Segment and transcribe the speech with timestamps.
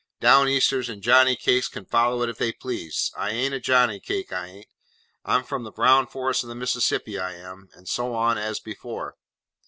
[0.19, 3.11] Down Easters and Johnny Cakes can follow if they please.
[3.15, 4.65] I an't a Johnny Cake, I an't.
[5.23, 9.15] I am from the brown forests of the Mississippi, I am'—and so on, as before.